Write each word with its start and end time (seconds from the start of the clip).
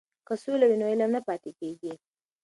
که 0.27 0.33
سوله 0.43 0.65
وي 0.69 0.77
نو 0.79 0.85
علم 0.91 1.09
نه 1.15 1.21
پاتې 1.27 1.51
کیږي. 1.59 1.93